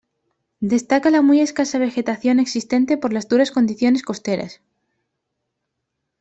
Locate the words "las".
3.13-3.27